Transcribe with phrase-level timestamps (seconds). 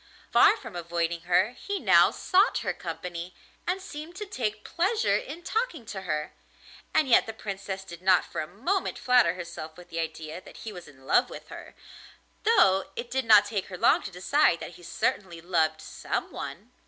[0.31, 3.35] Far from avoiding her, he now sought her company
[3.67, 6.33] and seemed to take pleasure in talking to her,
[6.91, 10.57] and yet the Princess did not for a moment flatter herself with the idea that
[10.65, 11.75] he was in love with her,
[12.41, 16.71] though it did not take her long to decide that he certainly loved someone.